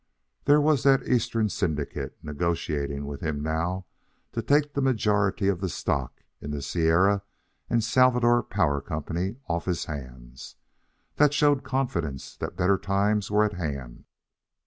There 0.45 0.59
was 0.59 0.81
that 0.81 1.07
Eastern 1.07 1.47
syndicate, 1.49 2.17
negotiating 2.23 3.05
with 3.05 3.21
him 3.21 3.43
now 3.43 3.85
to 4.31 4.41
take 4.41 4.73
the 4.73 4.81
majority 4.81 5.47
of 5.47 5.61
the 5.61 5.69
stock 5.69 6.23
in 6.41 6.49
the 6.49 6.63
Sierra 6.63 7.21
and 7.69 7.83
Salvador 7.83 8.41
Power 8.41 8.81
Company 8.81 9.35
off 9.47 9.65
his 9.65 9.85
hands. 9.85 10.55
That 11.17 11.35
showed 11.35 11.63
confidence 11.63 12.35
that 12.37 12.57
better 12.57 12.79
times 12.79 13.29
were 13.29 13.45
at 13.45 13.53
hand. 13.53 14.05